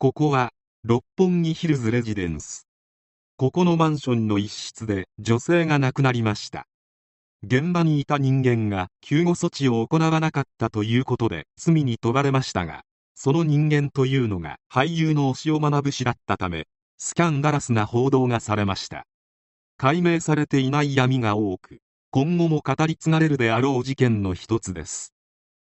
[0.00, 0.52] ここは
[0.84, 2.68] 六本木ヒルズレジデンス。
[3.36, 6.68] ここのマンションの一室で女性が亡くなりました。
[7.42, 12.82] 現場にいた人間が救護措置を行わなかったということで罪に問われましたが
[13.16, 19.04] その人間というのが俳優の押尾学ぶ氏だったためスキャンダラスな報道がされました。
[19.78, 21.80] 解明されていない闇が多く
[22.12, 25.12] 今後も語り継がれるであろう事件の一つです。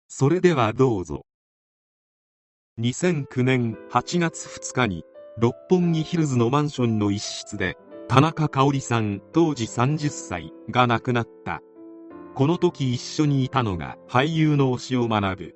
[0.06, 1.24] それではどうぞ。
[2.80, 5.04] 2009年8月2日に
[5.36, 7.76] 六本木ヒルズのマンションの一室で
[8.08, 11.60] 田中香織さん当時30歳が亡くなった。
[12.34, 15.54] この時一緒にいたのが俳優の押尾学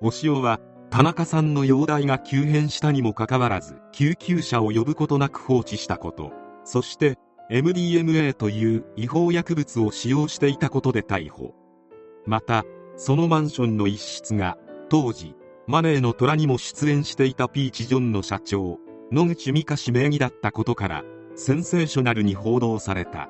[0.00, 6.30] 押尾は田中さんの容体が急変したにもかかわらず救急車を呼ぶことなく放置したこと。
[6.62, 7.18] そして
[7.50, 11.56] MDMA という違法薬物を使用していたことで逮捕。
[12.24, 12.64] また
[12.96, 14.56] そのマンションの一室が
[14.88, 15.34] 当時
[15.68, 18.78] マネーの虎にも出演していたピーチ・ジョンの社長
[19.10, 23.28] 野口美香氏名義だったことからセンセーショナルに報道された。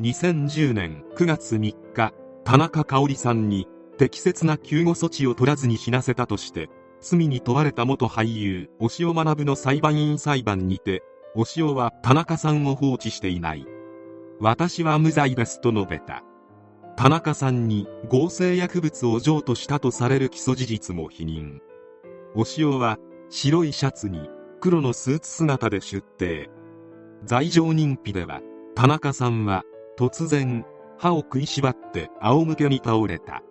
[0.00, 2.12] 2010年9月3日
[2.44, 6.68] 田中香織さんに適切な救護措置を取らずに死なせたとして
[7.00, 11.02] 罪に問われた元俳優押尾学の裁判員裁判にて
[11.36, 13.64] 押尾は田中さんを放置していない。
[14.40, 16.24] 私は無罪ですと述べた。
[16.96, 21.60] 田中さんに合成薬物を譲渡したとされる起訴事実も否認。
[22.34, 22.98] 押尾は
[23.30, 24.28] 白いシャツに
[24.60, 26.50] 黒のスーツ姿で出廷。
[27.24, 28.40] 罪状認否では
[28.74, 29.64] 田中さんは
[29.98, 30.64] 突然
[30.98, 33.42] 歯を食いしばって仰向けに倒れた。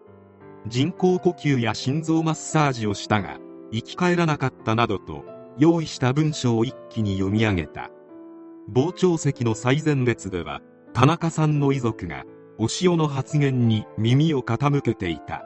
[0.67, 3.39] 人工呼吸や心臓マッサージをしたが
[3.71, 5.25] 生き返らなかったなどと
[5.57, 7.89] 用意した文章を一気に読み上げた。
[8.73, 10.61] 傍聴席の最前列では
[10.93, 12.23] 田中さんの遺族が
[12.63, 15.43] 押尾の発言に耳を傾けていた。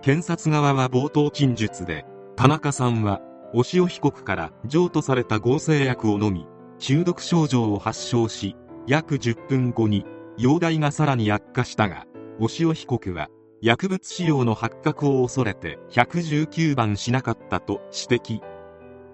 [0.00, 3.20] 検察側は冒頭陳述で田中さんは
[3.52, 6.46] 押尾被告から譲渡された合成薬を飲み
[6.78, 8.54] 中毒症状を発症し
[8.86, 10.06] 約10分後に
[10.38, 12.06] 容体がさらに悪化したが
[12.38, 13.28] 押尾被告は
[13.60, 18.40] 薬物使用の発覚を恐れて119番しなかったと指摘。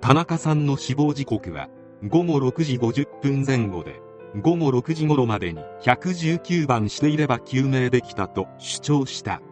[0.02, 1.68] 田中さんの死亡時刻は
[2.06, 4.02] 午後6時50分前後で
[4.40, 9.42] 午後6時頃までに119番していれば救命できたと主張した。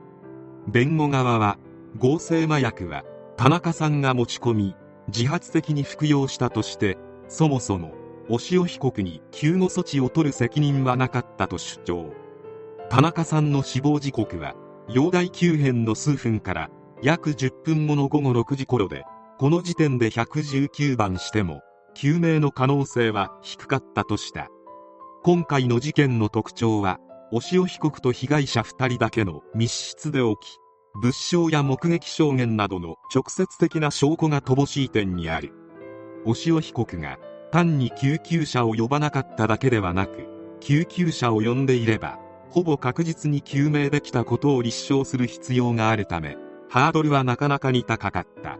[0.67, 1.59] 弁護側は
[1.99, 3.05] 合成麻薬は
[3.37, 4.77] 田中さんが持ち込み
[5.09, 6.97] 自発的に服用したとして
[7.29, 7.93] そもそも
[8.29, 12.12] 押尾被告に救護措置を取る責任はなかったと主張。
[12.89, 14.55] 田中さんの死亡時刻は
[14.89, 16.71] 容体急変の数分から
[17.03, 19.05] 約10分後の午後6時頃で
[19.39, 21.61] この時点で119番しても
[21.95, 24.49] 救命の可能性は低かったとした。
[25.22, 26.98] 今回の事件の特徴は
[27.31, 30.58] 押尾被告と被害者2人だけの密室で起き
[30.94, 35.53] 物証や目撃証言などの直接的な証拠が乏しい点にある。
[36.25, 37.19] 押尾被告が
[37.53, 40.26] 単に救急車を呼ばなかっただけではなく
[40.60, 46.38] 救急車を呼んでいればほぼ確実に救命できたことを立証する必要があるため
[46.70, 48.58] ハードルはなかなかに高かった。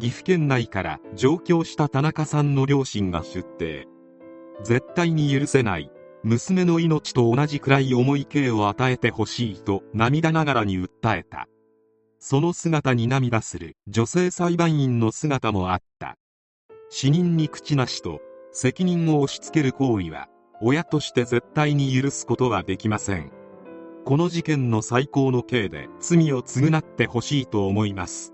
[0.00, 3.86] 岐阜県内から上京した田中さんの両親が出廷。
[4.62, 5.90] 絶対に許せない。
[6.24, 11.48] 娘の命と同じくらい重い刑を与えてほしいと涙ながらに訴えた。
[12.18, 13.76] その姿に涙する。
[13.86, 16.16] 女性裁判員の姿もあった。
[16.90, 18.20] 死人に口なしと
[18.50, 20.28] 責任を押し付ける行為は
[20.60, 23.30] 親として絶対に許すことはできません。
[24.04, 28.32] この事件の最高の刑で罪を償ってほしいと思います。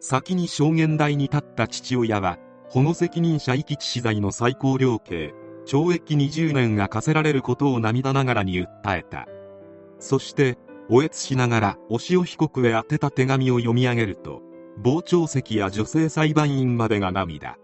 [0.00, 2.38] 先に証言台に立った父親は
[2.68, 5.34] 保護責任者遺棄致死罪の最高量刑。
[5.66, 9.26] 懲役20年が課せられることを涙ながらに訴えた。
[9.98, 10.58] そして
[10.90, 14.42] おえつしながら押尾被告へ宛てた手紙を読み上げると
[14.84, 17.56] 傍聴席や女性裁判員までが涙。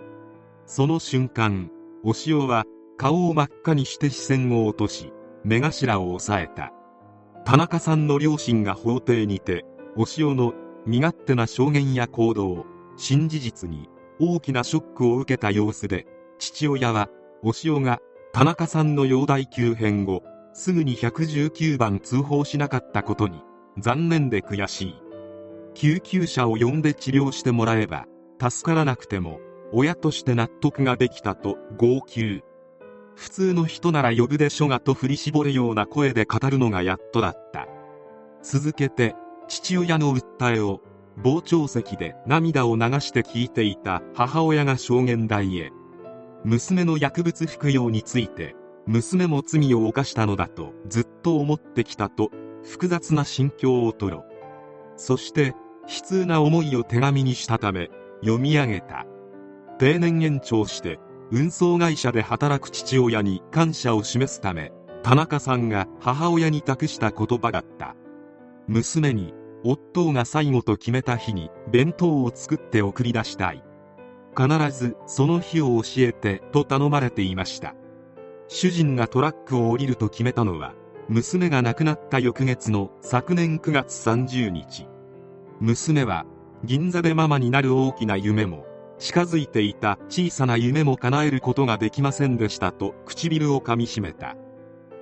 [0.67, 1.71] その瞬間
[2.05, 2.65] 押尾は
[2.97, 5.13] 顔を真っ赤にして視線を落とし
[5.45, 6.73] 目頭を押さえた。
[7.45, 9.65] 田中さんの両親が法廷にて
[9.97, 10.55] 押尾の
[10.87, 12.65] 身勝手な証言や行動
[12.97, 13.89] 新事実に
[14.19, 16.07] 大きなショックを受けた様子で
[16.39, 17.09] 父親は
[17.43, 18.01] 押尾が
[18.33, 20.23] 田中さんの容体急変後
[20.53, 23.43] すぐに119番通報しなかったことに
[23.79, 24.95] 残念で悔しい。
[25.75, 28.07] 救急車を呼んで治療してもらえば
[28.41, 29.41] 助からなくても
[29.73, 32.43] 親として納得ができたと号泣。
[33.15, 37.69] 普通の人なら呼ぶでしょがと振り絞るような声で語るのがやっとだった。
[38.43, 39.15] 続けて
[39.47, 40.81] 父親の訴えを
[41.23, 45.71] 傍聴席で涙を流して聞いていた母親が証言台へ。
[46.45, 48.55] 娘の薬物服用について
[48.87, 52.31] 娘も罪を犯したのだとずっと思ってきたと
[52.65, 54.21] 複雑な心境を吐露
[54.97, 55.55] そして
[55.91, 57.91] 悲痛な思いを手紙にしたため
[58.21, 59.07] 読み上げた。
[59.79, 60.99] 定年延長して
[61.33, 64.73] 運送会社で働く父親に感謝を示すため
[65.03, 67.97] 田中さんが母親に託した言葉だった。
[68.69, 69.35] 娘に
[69.65, 73.65] 夫が最後と決めた日に弁当を作って送り出したい。
[74.37, 77.75] 必ずその日を教えてと頼まれていました。
[78.49, 80.75] 主人がトラックを降りると決めたのは
[81.09, 84.87] 娘が亡くなった翌月の昨年9月30日。
[85.61, 86.25] 娘は
[86.65, 88.67] 銀座でママになる大きな夢も
[88.99, 94.37] 近づいていた小さな夢も叶えることができませんでしたと唇をかみしめた。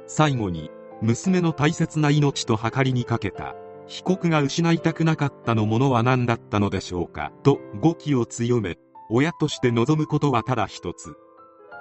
[0.06, 0.70] 最後に
[1.02, 3.54] 娘の大切な命と計りにかけた
[3.86, 8.76] 被告が失いたくなかったのものは何だったのでしょうかと語気を強め
[9.10, 11.14] 親として望むことはただ一つ。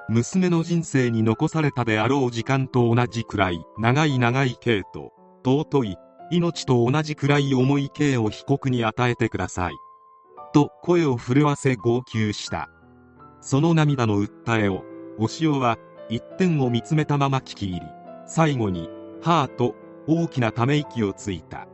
[0.09, 5.11] 娘の人生に残されたであろう時間と同じくらい長い長い刑と
[5.45, 5.97] 尊い
[6.31, 9.73] 命と同じくらい重い刑を被告に与えてください。
[10.53, 12.69] と声を震わせ号泣した。
[13.41, 14.83] その涙の訴えを
[15.19, 15.77] 押尾は
[16.09, 17.85] 一点を見つめたまま聞き入り
[18.25, 18.89] 最後に
[19.21, 19.75] 「はあ」と
[20.07, 21.67] 大きなため息をついた。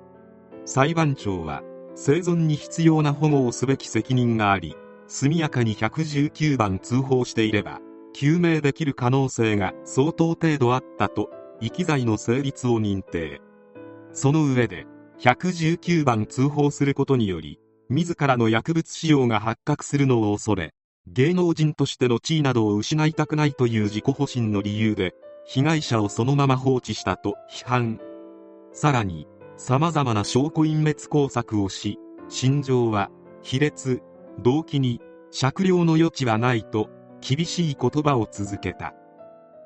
[0.65, 1.61] 裁判長は
[1.95, 4.75] 生存に必要な保護をすべき責任があり
[5.15, 7.81] 速やかに119番通報していれば
[8.15, 11.29] 究明できる可能性が相当程度あったと
[11.61, 13.39] 遺棄罪の成立を認定。
[14.11, 14.87] その上で
[15.19, 20.73] 119番通報することにより自らの薬物使用が発覚するのを恐れ
[21.05, 25.13] 芸能人としての地位などを失いたくないという自己保身の理由で
[25.45, 27.99] 被害者をそのまま放置したと批判。
[28.71, 29.27] さらに
[29.57, 31.99] 様々な証拠隠滅工作をし
[32.29, 33.11] 心情は
[33.43, 34.01] 卑劣。
[34.39, 35.01] 動機に
[35.31, 36.89] 酌量の余地はないと
[37.21, 38.93] 厳しい言葉を続けた。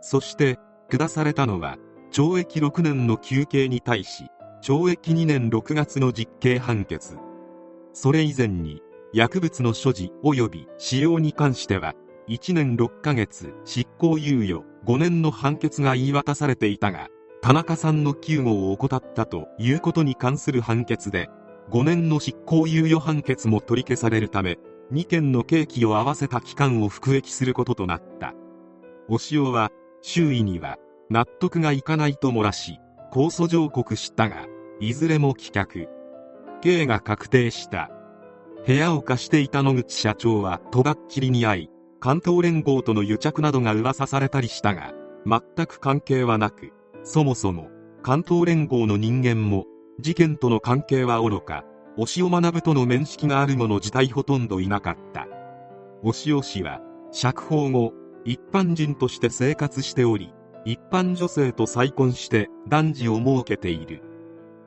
[0.01, 0.59] そして
[0.89, 1.77] 下されたのは
[2.11, 4.27] 懲役6年の求刑に対し
[4.61, 7.17] 懲役2年6月の実刑判決。
[7.93, 8.81] それ以前に
[9.13, 11.93] 薬物の所持及び使用に関しては
[12.27, 17.07] 1年6ヶ月執行猶予5年の判決が言い渡されていたが
[17.41, 21.29] 田中さんの救護を怠ったということに関する判決で
[21.69, 24.57] 5年の執行猶予判決も取り消されるため
[24.93, 28.33] 2件の刑期を合わせた期間を服役することとなった。
[29.09, 29.71] 押尾は
[30.01, 30.77] 周囲には
[31.09, 32.79] 納得がいかないと漏らし
[33.11, 34.45] 控訴上告したが
[34.79, 35.87] いずれも棄却。
[36.61, 37.91] 刑が確定した。
[38.65, 41.69] 部屋を貸していた野口社長はとばっちりに会い
[41.99, 44.93] 関東連合との癒着などが噂されたりしたが
[45.25, 46.73] 全く関係はなく
[47.03, 47.69] そもそも
[48.03, 49.65] 関東連合の人間も
[49.99, 51.65] 事件との関係はおろか
[51.97, 55.27] 押尾学との面識がある者自体ほとんどいなかった。
[56.03, 56.79] 押尾氏は
[57.11, 60.31] 釈放後一般人として生活しており
[60.65, 64.03] 一般女性と再婚して男児を設けている。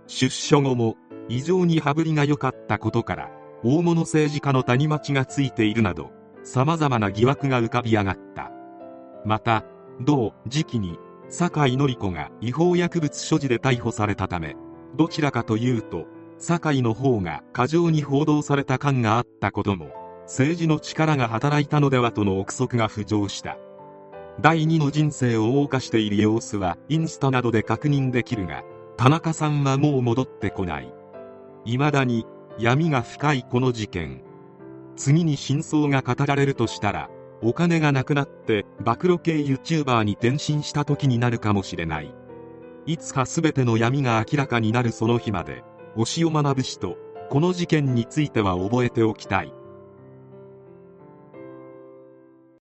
[0.08, 0.96] 出所後も
[1.28, 3.30] 異常に羽振りが良かったことから
[3.62, 6.10] 大物政治家の谷町がついているなど
[6.42, 8.50] 様々な疑惑が浮かび上がった。
[9.24, 9.64] また
[10.00, 10.98] 同時期に
[11.28, 14.56] 酒井紀子が違法薬物所持で逮捕されたため
[14.96, 16.06] どちらかというと
[16.38, 19.90] 酒井の方が過剰に報道された感があったことも
[20.22, 23.58] 政治の力が働いたのではとの憶測が浮上した。
[24.40, 28.62] 第二の人生を謳歌している様子はインスタなどで確認できるが
[28.96, 30.94] 田中さんはもう戻ってこない。
[31.64, 32.26] 未だに
[32.58, 34.22] 闇が深いこの事件。
[34.96, 37.10] 次に真相が語られるとしたら
[37.42, 42.14] お金がなくなって暴露系 YouTuber に転身した時になるかもしれない。
[42.86, 45.62] いつか全ての闇が明らかになるその日まで
[45.96, 46.96] 押尾学ぶ人
[47.28, 49.52] この事件については覚えておきたい。